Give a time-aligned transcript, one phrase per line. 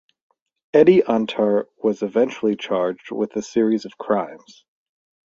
[0.73, 4.65] Eddie Antar was eventually charged with a series of crimes.